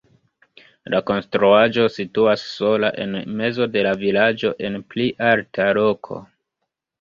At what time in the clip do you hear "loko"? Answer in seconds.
5.81-6.19